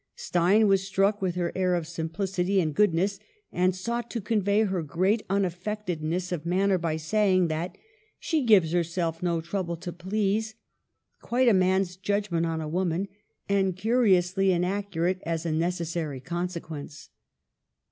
[0.15, 3.19] Stein was struck with her air of simplicity and goodness,
[3.51, 7.77] and sought to convey her great unaf fectedness of manner by saying that"
[8.19, 10.55] she gave herself no trouble to please"—
[11.21, 13.09] quite a man's judgment on a woman,
[13.47, 17.09] and curiously inaccurate as a necessary consequence.